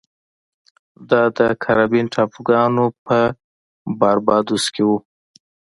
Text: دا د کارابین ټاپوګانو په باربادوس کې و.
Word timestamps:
دا 1.09 1.21
د 1.37 1.39
کارابین 1.63 2.05
ټاپوګانو 2.13 2.85
په 3.05 3.17
باربادوس 3.99 4.63
کې 4.73 4.83
و. 4.87 4.89